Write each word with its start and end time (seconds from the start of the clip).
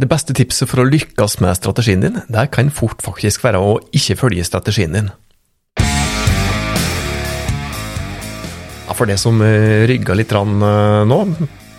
Det 0.00 0.08
beste 0.08 0.32
tipset 0.32 0.64
for 0.70 0.80
å 0.80 0.88
lykkes 0.88 1.34
med 1.44 1.58
strategien 1.58 2.00
din, 2.00 2.14
det 2.32 2.46
kan 2.54 2.70
fort 2.72 3.02
faktisk 3.04 3.42
være 3.44 3.58
å 3.60 3.74
ikke 3.92 4.16
følge 4.16 4.46
strategien 4.48 4.94
din. 4.96 5.10
Ja, 8.86 8.96
for 8.96 9.04
det 9.10 9.18
som 9.20 9.42
eh, 9.44 9.84
rygga 9.90 10.16
litt 10.16 10.32
eh, 10.32 11.04
nå, 11.04 11.20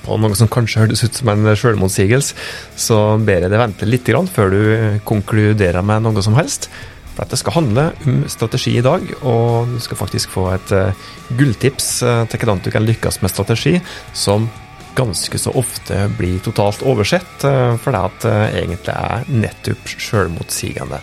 på 0.06 0.20
noe 0.22 0.38
som 0.38 0.52
kanskje 0.54 0.84
hørtes 0.84 1.02
ut 1.02 1.18
som 1.18 1.34
en 1.34 1.50
selvmotsigelse, 1.50 2.38
så 2.78 3.02
ber 3.18 3.48
jeg 3.48 3.50
deg 3.56 3.64
vente 3.64 3.90
litt 3.90 4.14
før 4.30 4.54
du 4.54 4.62
konkluderer 5.02 5.82
med 5.82 6.06
noe 6.06 6.22
som 6.22 6.38
helst. 6.38 6.70
For 7.16 7.26
at 7.26 7.34
det 7.34 7.42
skal 7.42 7.58
handle 7.58 7.90
om 8.06 8.22
strategi 8.30 8.78
i 8.78 8.86
dag, 8.86 9.02
og 9.26 9.74
du 9.74 9.80
skal 9.82 9.98
faktisk 9.98 10.30
få 10.32 10.52
et 10.54 10.70
uh, 10.72 10.94
gulltips 11.36 12.06
til 12.06 12.38
hvordan 12.40 12.62
du 12.64 12.70
kan 12.72 12.86
lykkes 12.86 13.20
med 13.26 13.34
strategi, 13.34 13.82
som 14.14 14.48
ganske 14.96 15.40
så 15.40 15.54
ofte 15.58 16.04
blir 16.18 16.40
totalt 16.46 16.84
oversett, 16.84 17.46
uh, 17.48 17.78
fordi 17.82 18.04
at 18.10 18.28
det 18.28 18.38
egentlig 18.62 18.96
er 18.96 19.26
nettopp 19.32 19.96
sjølmotsigende. 19.96 21.02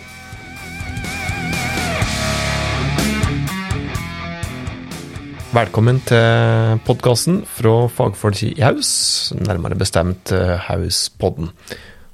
Velkommen 5.49 5.97
til 6.05 6.81
podkasten 6.85 7.41
fra 7.49 7.77
fagfolk 7.89 8.43
i 8.45 8.53
Haus, 8.61 8.91
nærmere 9.33 9.79
bestemt 9.79 10.29
Hauspodden 10.67 11.49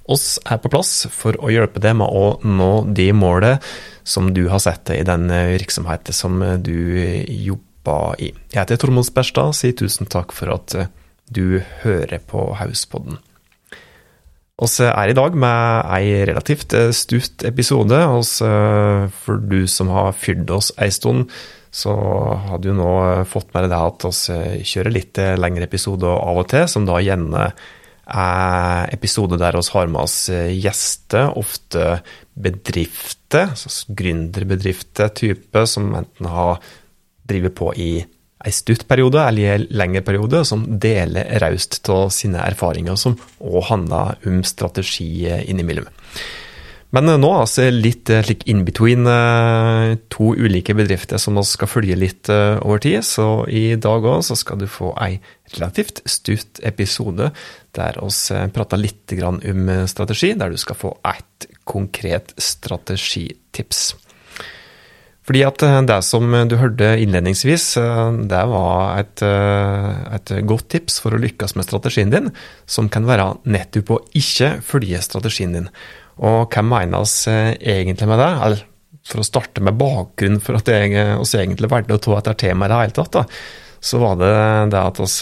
oss 0.06 0.38
er 0.46 0.60
på 0.62 0.72
plass 0.72 1.06
for 1.14 1.38
å 1.42 1.52
hjelpe 1.54 1.82
deg 1.84 1.98
med 2.00 2.10
å 2.10 2.38
nå 2.46 2.72
de 2.96 3.10
målet 3.16 3.64
som 4.06 4.30
du 4.34 4.46
har 4.52 4.62
sett 4.62 4.92
i 4.94 5.02
den 5.06 5.28
virksomheten 5.30 6.14
som 6.14 6.38
du 6.62 6.78
jobber 7.26 8.22
i. 8.22 8.32
Jeg 8.54 8.60
heter 8.62 8.82
Tormod 8.82 9.08
Sperstad, 9.08 9.56
sier 9.58 9.76
tusen 9.78 10.10
takk 10.10 10.34
for 10.36 10.54
at 10.54 10.78
du 11.30 11.62
hører 11.84 12.20
på 12.28 12.52
Hauspodden. 12.60 13.20
oss 14.62 14.80
er 14.80 15.10
i 15.12 15.16
dag 15.18 15.36
med 15.36 15.92
ei 15.98 16.24
relativt 16.30 16.74
stutt 16.96 17.44
episode. 17.44 17.98
Oss, 18.08 18.38
for 18.40 19.42
du 19.42 19.66
som 19.68 19.90
har 19.92 20.14
fyrt 20.16 20.50
oss 20.50 20.72
ei 20.80 20.92
stund, 20.96 21.32
så 21.76 21.96
har 22.48 22.62
du 22.64 22.70
nå 22.72 22.92
fått 23.28 23.52
med 23.54 23.68
deg 23.68 23.76
at 23.76 24.06
vi 24.08 24.62
kjører 24.64 24.96
litt 24.96 25.20
lengre 25.42 25.68
episoder 25.68 26.14
av 26.14 26.40
og 26.46 26.48
til, 26.54 26.70
som 26.72 26.88
da 26.88 27.02
gjerne 27.04 27.50
er 28.06 28.92
episoder 28.94 29.40
der 29.42 29.58
vi 29.58 29.66
har 29.74 29.88
med 29.90 30.02
oss 30.04 30.30
eh, 30.30 30.54
gjester, 30.54 31.34
ofte 31.38 32.02
bedrifter, 32.34 33.54
gründerbedrifter 33.98 35.10
type, 35.16 35.66
som 35.68 35.94
enten 35.98 36.30
har 36.30 36.62
drevet 37.26 37.56
på 37.58 37.72
i 37.74 37.92
en 38.46 38.56
stutt 38.56 38.86
periode 38.88 39.22
eller 39.22 39.56
en 39.56 39.68
lengre 39.82 40.04
periode, 40.06 40.44
som 40.48 40.66
deler 40.82 41.40
raust 41.44 41.82
av 41.90 42.10
sine 42.14 42.42
erfaringer, 42.46 42.98
som 43.00 43.18
òg 43.40 43.70
handler 43.72 44.20
om 44.30 44.42
strategi 44.48 45.28
innimellom. 45.46 45.90
Men 46.96 47.10
eh, 47.12 47.20
nå 47.20 47.32
er 47.36 47.50
vi 47.50 47.70
litt 47.76 48.12
eh, 48.14 48.34
in 48.46 48.64
between 48.68 49.10
to 50.14 50.32
ulike 50.38 50.76
bedrifter 50.78 51.20
som 51.22 51.40
vi 51.40 51.44
skal 51.50 51.72
følge 51.72 51.98
litt 52.00 52.30
over 52.32 52.80
tid. 52.84 53.02
Så 53.04 53.46
i 53.52 53.76
dag 53.82 54.06
òg 54.06 54.24
skal 54.30 54.62
du 54.62 54.70
få 54.72 54.94
ei 55.04 55.18
relativt 55.56 56.02
stutt 56.10 56.62
episode 56.66 57.32
der 57.76 58.00
vi 58.00 58.36
eh, 58.36 58.48
prater 58.54 58.80
litt 58.80 59.14
om 59.24 59.70
eh, 59.70 59.86
strategi, 59.90 60.34
der 60.38 60.54
du 60.54 60.58
skal 60.58 60.80
få 60.80 60.96
ett 61.08 61.48
konkret 61.64 62.34
strategitips. 62.38 63.96
Fordi 65.26 65.42
at 65.48 65.66
eh, 65.66 65.82
det 65.90 66.00
som 66.06 66.36
du 66.50 66.56
hørte 66.62 66.92
innledningsvis, 67.02 67.68
det 68.30 68.44
var 68.52 69.02
et, 69.02 69.26
et, 69.26 70.34
godt 70.46 70.70
tips 70.76 71.00
for 71.04 71.16
å 71.16 71.22
lykkes 71.22 71.56
med 71.58 71.68
strategien 71.68 72.14
din, 72.14 72.32
som 72.70 72.90
kan 72.94 73.08
være 73.10 73.32
nettopp 73.50 73.92
å 73.96 74.02
ikke 74.18 74.56
følge 74.66 75.02
strategien 75.06 75.58
din. 75.58 75.70
Og 76.22 76.48
hva 76.54 76.64
menes 76.64 77.26
egentlig 77.28 78.08
med 78.08 78.22
det? 78.22 78.32
Eller 78.46 78.66
for 79.06 79.22
å 79.22 79.28
starte 79.28 79.62
med 79.66 79.78
bakgrunnen 79.78 80.42
for 80.42 80.58
at 80.58 80.70
jeg 80.72 80.96
oss 81.20 81.36
egentlig 81.38 81.70
valgte 81.70 81.98
å 81.98 82.02
ta 82.02 82.18
dette 82.18 82.40
temaet 82.46 82.70
i 82.70 82.74
det 82.74 82.82
hele 82.84 82.96
tatt, 82.98 83.14
da, 83.18 83.26
så 83.86 84.02
var 84.02 84.18
det 84.18 84.34
det 84.74 84.82
at 84.82 85.02
oss 85.04 85.20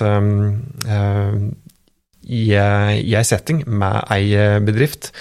i, 2.24 2.54
eh, 2.56 2.94
i 3.00 3.16
ei 3.16 3.26
setting 3.28 3.64
med 3.68 4.00
ei 4.14 4.32
eh, 4.38 4.60
bedrift 4.64 5.12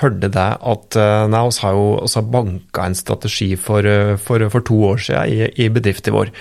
hørte 0.00 0.30
det 0.32 0.48
at 0.72 0.98
nei, 1.30 1.44
vi 1.48 1.62
har 1.64 1.76
jo 1.76 1.86
også 2.02 2.24
banka 2.32 2.86
en 2.86 2.98
strategi 2.98 3.52
for, 3.60 3.86
for, 4.22 4.48
for, 4.52 4.66
to 4.66 4.82
år 4.92 5.06
siden 5.06 5.32
i, 5.32 5.46
i 5.66 5.70
bedriften 5.72 6.14
vår. 6.16 6.32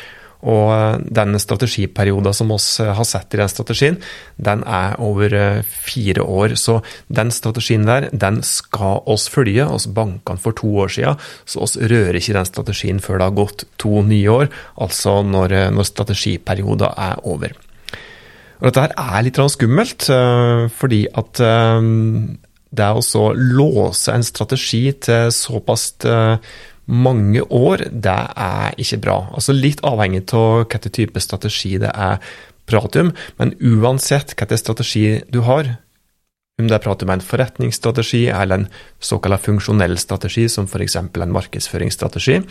Og 0.41 1.01
den 1.13 1.37
strategiperioden 1.37 2.33
som 2.33 2.49
vi 2.49 2.85
har 2.97 3.05
sett 3.05 3.33
i 3.35 3.39
den 3.41 3.51
strategien, 3.51 3.97
den 4.41 4.63
er 4.65 4.97
over 5.01 5.61
fire 5.69 6.25
år. 6.25 6.55
Så 6.57 6.79
den 7.13 7.31
strategien 7.31 7.85
der, 7.85 8.09
den 8.11 8.41
skal 8.45 9.03
oss 9.05 9.27
følge. 9.29 9.65
oss 9.65 9.87
banka 9.87 10.35
for 10.41 10.51
to 10.57 10.67
år 10.81 10.87
siden, 10.87 11.19
så 11.45 11.61
oss 11.61 11.77
rører 11.77 12.17
ikke 12.17 12.33
den 12.33 12.45
strategien 12.45 12.99
før 12.99 13.19
det 13.19 13.27
har 13.29 13.37
gått 13.37 13.65
to 13.77 14.01
nye 14.01 14.29
år, 14.29 14.47
altså 14.77 15.21
når, 15.21 15.71
når 15.71 15.83
strategiperioden 15.83 16.89
er 16.97 17.21
over. 17.23 17.53
Og 18.61 18.69
dette 18.69 18.81
her 18.81 18.93
er 18.97 19.23
litt 19.25 19.39
skummelt, 19.49 20.05
eh, 20.09 20.67
fordi 20.69 21.07
at 21.17 21.39
eh, 21.41 21.81
det 22.71 22.87
å 22.95 23.23
låse 23.35 24.13
en 24.13 24.23
strategi 24.23 24.85
til 25.03 25.31
såpass 25.35 25.91
eh, 26.07 26.37
mange 26.91 27.43
år, 27.43 27.85
det 27.91 28.17
er 28.35 28.79
ikke 28.81 29.01
bra. 29.05 29.17
Altså 29.35 29.55
Litt 29.55 29.83
avhengig 29.87 30.25
av 30.35 30.63
hvilken 30.65 30.95
type 30.95 31.23
strategi 31.23 31.77
det 31.81 31.91
er 31.91 32.19
prat 32.69 32.95
om, 32.99 33.11
men 33.39 33.55
uansett 33.59 34.35
hvilken 34.35 34.59
strategi 34.59 35.05
du 35.31 35.41
har, 35.47 35.75
om 36.61 36.67
det 36.69 36.77
er 36.77 36.83
prat 36.83 37.03
om 37.03 37.11
en 37.13 37.23
forretningsstrategi 37.25 38.25
eller 38.29 38.61
en 38.61 38.67
såkalt 39.01 39.41
funksjonell 39.45 39.97
strategi, 39.97 40.47
som 40.49 40.67
f.eks. 40.69 40.95
en 40.99 41.35
markedsføringsstrategi, 41.37 42.41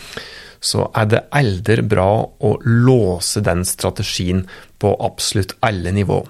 så 0.61 0.89
er 0.99 1.09
det 1.09 1.25
aldri 1.37 1.81
bra 1.87 2.11
å 2.21 2.51
låse 2.65 3.41
den 3.45 3.65
strategien 3.65 4.45
på 4.83 4.93
absolutt 5.01 5.55
alle 5.65 5.95
nivå. 5.95 6.25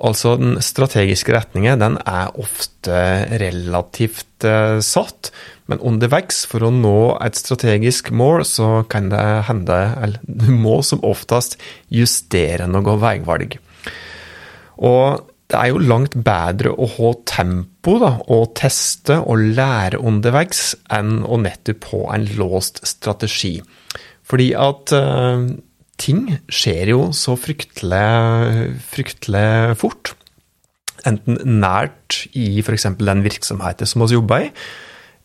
Altså, 0.00 0.34
den 0.40 0.56
strategiske 0.64 1.34
retningen 1.34 1.82
den 1.82 1.98
er 2.08 2.32
ofte 2.40 3.00
relativt 3.42 4.46
eh, 4.48 4.78
satt, 4.80 5.28
men 5.68 5.82
underveis, 5.86 6.46
for 6.48 6.64
å 6.64 6.72
nå 6.72 7.18
et 7.20 7.36
strategisk 7.36 8.08
mål, 8.16 8.46
så 8.48 8.70
kan 8.90 9.10
det 9.12 9.24
hende, 9.50 9.80
eller 10.00 10.22
du 10.42 10.48
må 10.56 10.80
som 10.86 11.04
oftest 11.06 11.58
justere 11.92 12.70
noe 12.70 12.96
veivalg. 13.02 13.58
Og 14.80 15.28
det 15.50 15.58
er 15.58 15.72
jo 15.72 15.82
langt 15.82 16.14
bedre 16.14 16.72
å 16.72 16.86
ha 16.94 17.10
tempo 17.26 17.96
da, 18.00 18.14
og 18.30 18.52
teste 18.58 19.18
og 19.20 19.50
lære 19.58 19.98
underveis 19.98 20.76
enn 20.94 21.24
å 21.26 21.40
nettopp 21.42 21.90
ha 21.90 22.04
en 22.14 22.28
låst 22.38 22.80
strategi. 22.86 23.56
Fordi 24.30 24.52
at 24.54 24.94
uh, 24.94 25.50
ting 26.00 26.24
skjer 26.50 26.94
jo 26.94 27.02
så 27.16 27.36
fryktelig, 27.38 28.78
fryktelig 28.90 29.76
fort. 29.80 30.14
Enten 31.08 31.38
nært 31.60 32.24
i 32.36 32.60
f.eks. 32.60 32.88
den 33.00 33.24
virksomheten 33.24 33.88
som 33.88 34.04
vi 34.04 34.16
jobber 34.16 34.46
i, 34.46 34.50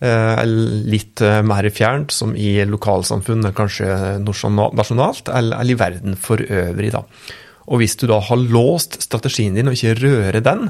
uh, 0.06 0.44
litt 0.46 1.24
uh, 1.24 1.42
mer 1.48 1.68
fjernt, 1.74 2.16
som 2.16 2.36
i 2.36 2.58
lokalsamfunn, 2.70 3.52
kanskje 3.58 4.20
nasjonalt, 4.24 5.32
eller 5.32 5.74
i 5.74 5.80
verden 5.80 6.16
for 6.20 6.40
øvrig. 6.44 6.94
da. 6.96 7.04
Og 7.66 7.82
hvis 7.82 7.98
du 8.00 8.08
da 8.12 8.22
har 8.22 8.40
låst 8.40 9.00
strategien 9.04 9.58
din 9.58 9.72
og 9.72 9.76
ikke 9.78 9.98
rører 10.04 10.44
den, 10.46 10.70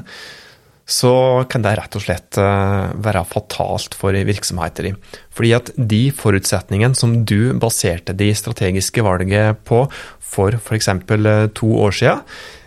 så 0.86 1.44
kan 1.50 1.64
det 1.64 1.74
rett 1.80 1.96
og 1.98 2.04
slett 2.04 2.38
eh, 2.38 2.92
være 3.02 3.24
fatalt 3.26 3.96
for 3.98 4.14
virksomheter. 4.14 4.92
Fordi 5.34 5.50
at 5.56 5.72
de 5.74 6.04
forutsetningene 6.14 6.94
som 6.94 7.18
du 7.26 7.50
baserte 7.58 8.14
de 8.14 8.30
strategiske 8.38 9.02
valget 9.02 9.64
på 9.66 9.82
for 10.22 10.54
f.eks. 10.54 10.88
Eh, 10.94 11.48
to 11.58 11.72
år 11.82 11.98
siden, 11.98 12.22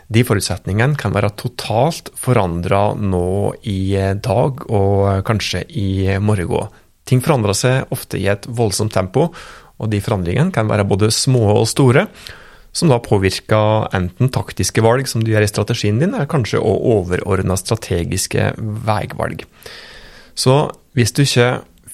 de 0.10 0.26
forutsetningene 0.26 1.00
kan 1.00 1.16
være 1.16 1.32
totalt 1.40 2.12
forandra 2.18 2.92
nå 2.98 3.54
i 3.70 3.94
dag 4.20 4.66
og 4.68 5.24
kanskje 5.28 5.64
i 5.70 6.18
morgen. 6.20 6.76
Ting 7.08 7.24
forandrer 7.24 7.56
seg 7.56 7.94
ofte 7.94 8.20
i 8.20 8.28
et 8.30 8.44
voldsomt 8.50 8.94
tempo, 8.94 9.30
og 9.80 9.92
de 9.94 10.02
forandringene 10.04 10.52
kan 10.54 10.68
være 10.70 10.88
både 10.90 11.12
små 11.14 11.46
og 11.54 11.70
store 11.72 12.10
som 12.76 12.92
da 12.92 13.00
påvirker 13.02 13.90
enten 13.98 14.30
taktiske 14.34 14.84
valg 14.86 15.10
som 15.10 15.24
du 15.24 15.32
gjør 15.34 15.46
i 15.46 15.50
strategien 15.50 16.00
din, 16.02 16.14
eller 16.14 16.30
kanskje 16.30 16.62
òg 16.62 16.86
overordna 16.94 17.58
strategiske 17.60 18.52
veivalg. 18.60 19.46
Så 20.38 20.70
hvis 20.96 21.14
du 21.16 21.24
ikke 21.26 21.50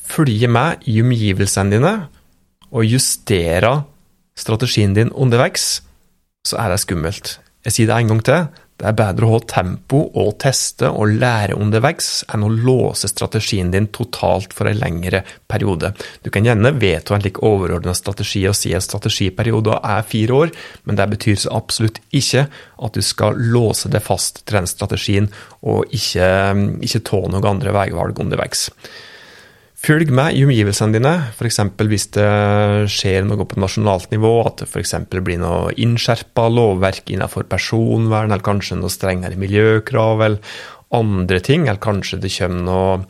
følger 0.06 0.51
med 0.51 0.86
i 0.89 1.00
omgivelsene 1.01 1.74
dine 1.77 1.95
og 2.72 2.86
justerer 2.86 3.86
strategien 4.38 4.94
din 4.94 5.13
underveis, 5.16 5.81
så 6.45 6.60
er 6.62 6.74
det 6.74 6.83
skummelt. 6.83 7.38
Jeg 7.66 7.74
sier 7.74 7.89
det 7.89 7.98
en 7.98 8.12
gang 8.13 8.22
til, 8.25 8.48
Det 8.75 8.89
er 8.89 8.95
bedre 8.98 9.27
å 9.27 9.38
ha 9.38 9.39
tempo 9.48 10.01
og 10.19 10.33
teste 10.44 10.89
og 10.92 11.13
lære 11.22 11.56
underveis 11.56 12.25
enn 12.33 12.44
å 12.44 12.51
låse 12.51 13.07
strategien 13.07 13.69
din 13.72 13.88
totalt 13.95 14.51
for 14.56 14.68
en 14.68 14.81
lengre 14.81 15.22
periode. 15.48 15.94
Du 16.25 16.27
kan 16.33 16.44
gjerne 16.44 16.74
vedta 16.75 17.16
en 17.16 17.24
lik 17.24 17.39
overordna 17.39 17.95
strategi 17.95 18.44
og 18.50 18.57
si 18.60 18.74
at 18.75 18.83
strategiperioden 18.83 19.80
er 19.80 20.04
fire 20.04 20.39
år, 20.44 20.54
men 20.83 21.00
det 21.00 21.07
betyr 21.16 21.39
så 21.45 21.56
absolutt 21.56 22.01
ikke 22.12 22.50
at 22.51 23.00
du 23.00 23.04
skal 23.06 23.39
låse 23.39 23.92
deg 23.92 24.04
fast 24.04 24.44
til 24.44 24.60
den 24.60 24.68
strategien 24.68 25.31
og 25.63 25.88
ikke, 25.95 26.27
ikke 26.83 27.06
ta 27.07 27.24
noen 27.30 27.51
andre 27.56 27.75
veivalg 27.80 28.19
underveis. 28.25 28.68
Følg 29.86 30.10
med 30.18 30.34
i 30.34 30.42
omgivelsene 30.48 30.96
dine, 30.96 31.12
f.eks. 31.36 31.60
hvis 31.78 32.08
det 32.16 32.30
skjer 32.90 33.26
noe 33.28 33.46
på 33.46 33.60
nasjonalt 33.62 34.10
nivå, 34.10 34.32
at 34.48 34.64
det 34.64 34.66
f.eks. 34.72 34.96
blir 35.14 35.38
noe 35.38 35.76
innskjerpa 35.78 36.48
lovverk 36.50 37.12
innenfor 37.14 37.46
personvern, 37.52 38.32
eller 38.32 38.46
kanskje 38.46 38.80
noe 38.80 38.90
strengere 38.90 39.38
miljøkrav, 39.38 40.24
eller 40.26 40.58
andre 40.96 41.42
ting, 41.46 41.68
eller 41.68 41.84
kanskje 41.84 42.18
det 42.24 42.34
kommer 42.34 42.66
noen 42.66 43.06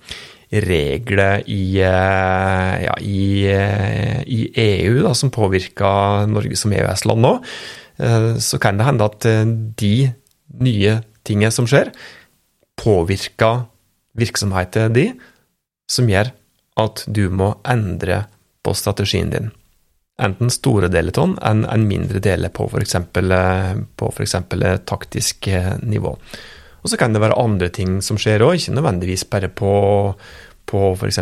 regler 0.66 1.48
i, 1.48 1.80
eh, 1.80 2.76
ja, 2.84 3.00
i, 3.00 3.24
eh, 3.56 4.20
i 4.28 4.44
EU 4.68 5.02
da, 5.06 5.16
som 5.16 5.32
påvirker 5.32 6.28
Norge 6.28 6.60
som 6.60 6.76
EØS-land 6.76 7.24
nå, 7.24 7.36
eh, 8.04 8.32
så 8.36 8.60
kan 8.60 8.78
det 8.78 8.92
hende 8.92 9.08
at 9.08 9.32
de 9.80 9.96
nye 10.60 11.02
tingene 11.24 11.56
som 11.56 11.68
skjer, 11.70 11.96
påvirker 12.76 13.70
virksomheten 14.20 14.92
din, 14.98 15.22
som 15.88 16.12
gjør 16.12 16.36
at 16.80 17.06
du 17.08 17.30
må 17.30 17.54
endre 17.68 18.26
på 18.66 18.74
strategien 18.76 19.32
din. 19.32 19.52
Enten 20.22 20.52
store 20.54 20.88
den 20.88 21.36
enn 21.44 21.66
en 21.68 21.88
mindre 21.88 22.22
deler 22.24 22.52
på 22.56 22.70
f.eks. 22.70 22.96
på 23.12 24.12
for 24.12 24.24
eksempel, 24.24 24.64
taktisk 24.88 25.50
nivå. 25.84 26.16
Og 26.86 26.92
så 26.92 27.00
kan 27.02 27.14
det 27.14 27.22
være 27.24 27.40
andre 27.42 27.72
ting 27.74 27.98
som 28.06 28.18
skjer 28.22 28.44
òg, 28.46 28.60
ikke 28.60 28.76
nødvendigvis 28.78 29.26
bare 29.26 29.50
på, 29.50 29.72
på 30.76 30.94
f.eks. 30.98 31.22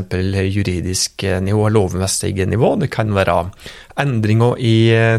juridisk 0.49 1.25
nivå, 1.45 1.69
lovmessig 1.69 2.33
nivå. 2.49 2.75
Det 2.81 2.89
kan 2.93 3.13
være 3.13 3.37
endringer 4.01 4.57
i 4.57 4.75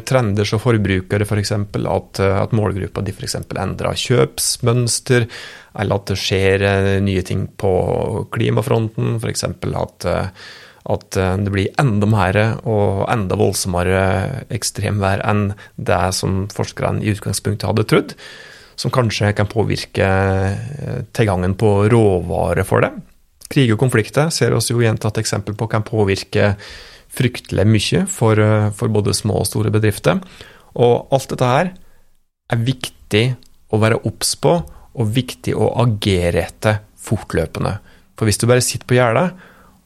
trender 0.07 0.49
som 0.49 0.63
forbrukere, 0.63 1.23
f.eks. 1.23 1.55
For 1.71 1.91
at, 1.95 2.23
at 2.45 2.57
målgruppa 2.57 3.05
di 3.07 3.15
f.eks. 3.15 3.39
endrer 3.55 4.01
kjøpsmønster, 4.05 5.31
eller 5.79 6.01
at 6.01 6.11
det 6.11 6.19
skjer 6.21 6.67
eh, 6.69 6.91
nye 7.05 7.23
ting 7.27 7.47
på 7.61 7.73
klimafronten, 8.35 9.19
f.eks. 9.23 9.49
at 9.49 10.09
eh, 10.11 10.45
at 10.85 11.17
eh, 11.17 11.37
det 11.41 11.53
blir 11.53 11.81
enda 11.81 12.05
mer 12.05 12.37
og 12.69 13.07
enda 13.09 13.39
voldsommere 13.41 14.03
ekstremvær 14.53 15.23
enn 15.25 15.47
det 15.81 16.03
som 16.13 16.43
forskerne 16.53 17.01
i 17.01 17.15
utgangspunktet 17.15 17.71
hadde 17.71 17.87
trodd, 17.89 18.13
som 18.77 18.93
kanskje 18.93 19.33
kan 19.39 19.49
påvirke 19.49 20.11
tilgangen 21.17 21.55
på 21.57 21.73
råvarer 21.89 22.69
for 22.69 22.85
det. 22.85 22.93
Krig 23.53 23.73
og 23.75 23.81
konflikter 23.81 24.33
ser 24.35 24.55
oss 24.57 24.71
jo 24.73 24.83
gjentatt 24.83 25.21
eksempel 25.21 25.57
på 25.59 25.69
kan 25.71 25.85
påvirke 25.87 26.55
fryktelig 27.15 27.67
mye 27.69 28.05
for, 28.11 28.41
for 28.75 28.93
både 28.93 29.15
små 29.15 29.43
og 29.43 29.49
store 29.49 29.73
bedrifter. 29.75 30.21
Og 30.75 31.13
alt 31.15 31.31
dette 31.31 31.51
her 31.51 31.73
er 32.53 32.65
viktig 32.67 33.25
å 33.75 33.81
være 33.83 34.01
obs 34.09 34.35
på 34.41 34.57
og 34.95 35.11
viktig 35.15 35.55
å 35.59 35.73
agere 35.83 36.45
etter 36.47 36.81
fortløpende. 37.05 37.77
For 38.15 38.29
hvis 38.29 38.39
du 38.41 38.47
bare 38.51 38.65
sitter 38.65 38.89
på 38.89 38.99
gjerdet 38.99 39.29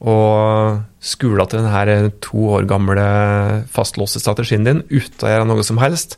og 0.09 0.79
skuler 1.03 1.49
til 1.49 1.65
denne 1.65 2.11
to 2.23 2.45
år 2.55 2.67
gamle 2.69 3.07
fastlåste 3.71 4.21
strategien 4.21 4.67
din 4.67 4.83
uten 4.87 5.25
å 5.25 5.33
gjøre 5.33 5.49
noe 5.49 5.65
som 5.65 5.81
helst, 5.81 6.15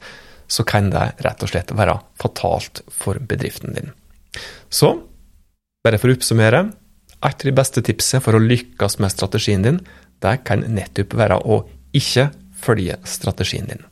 så 0.51 0.65
kan 0.67 0.91
det 0.91 1.05
rett 1.23 1.43
og 1.43 1.51
slett 1.51 1.71
være 1.73 1.97
fatalt 2.19 2.83
for 2.91 3.17
bedriften 3.23 3.73
din. 3.77 3.93
Så, 4.71 4.91
bare 5.83 5.99
for 5.99 6.11
å 6.11 6.17
oppsummere, 6.17 6.65
et 7.21 7.43
av 7.43 7.45
de 7.45 7.53
beste 7.53 7.83
tipsene 7.85 8.23
for 8.23 8.37
å 8.37 8.41
lykkes 8.41 8.97
med 9.01 9.13
strategien 9.13 9.65
din, 9.65 9.79
det 10.21 10.41
kan 10.47 10.65
nettopp 10.73 11.13
være 11.17 11.37
å 11.45 11.63
ikke 11.97 12.29
følge 12.61 12.97
strategien 13.05 13.69
din. 13.69 13.85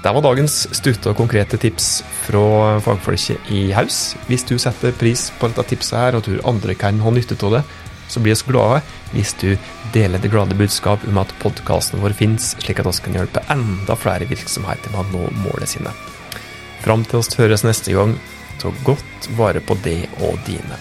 Det 0.00 0.14
var 0.16 0.24
dagens 0.24 0.62
stutte 0.72 1.10
og 1.12 1.18
konkrete 1.18 1.58
tips 1.60 2.00
fra 2.24 2.78
fagfolket 2.80 3.50
i 3.52 3.66
Haus. 3.76 4.14
Hvis 4.30 4.46
du 4.48 4.54
setter 4.58 4.96
pris 4.96 5.26
på 5.36 5.50
dette 5.50 5.66
tipset 5.74 5.98
her, 5.98 6.16
og 6.16 6.24
tror 6.24 6.40
andre 6.48 6.74
kan 6.78 7.02
ha 7.04 7.12
nytte 7.12 7.36
av 7.44 7.58
det, 7.58 7.62
så 8.10 8.22
blir 8.24 8.34
vi 8.34 8.48
glade 8.48 8.80
hvis 9.12 9.34
du 9.38 9.50
deler 9.94 10.18
det 10.18 10.32
glade 10.32 10.56
budskap 10.58 11.04
om 11.06 11.20
at 11.20 11.34
podkasten 11.42 12.00
vår 12.02 12.16
finnes, 12.16 12.54
slik 12.64 12.80
at 12.80 12.88
vi 12.88 13.04
kan 13.04 13.20
hjelpe 13.20 13.44
enda 13.52 13.94
flere 13.98 14.26
virksomheter 14.30 14.90
med 14.94 15.04
å 15.04 15.10
nå 15.12 15.30
målene 15.44 15.68
sine. 15.68 15.92
Fram 16.80 17.04
til 17.04 17.20
oss 17.20 17.36
høres 17.36 17.66
neste 17.66 17.92
gang, 17.92 18.16
ta 18.60 18.72
godt 18.84 19.30
vare 19.38 19.60
på 19.60 19.76
det 19.84 20.02
og 20.20 20.38
dine. 20.46 20.76